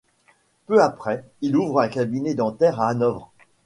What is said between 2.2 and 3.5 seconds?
dentaire à Hanovre.